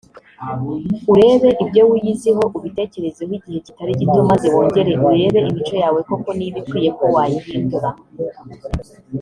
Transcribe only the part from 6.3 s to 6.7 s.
niba